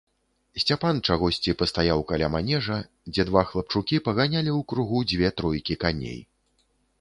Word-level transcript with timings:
Сцяпан 0.61 1.01
чагосьці 1.09 1.53
пастаяў 1.59 2.01
каля 2.11 2.29
манежа, 2.35 2.77
дзе 3.13 3.27
два 3.29 3.43
хлапчукі 3.51 4.01
паганялі 4.09 4.51
ў 4.55 4.69
кругу 4.75 4.97
дзве 5.13 5.29
тройкі 5.43 5.79
коней. 5.87 6.19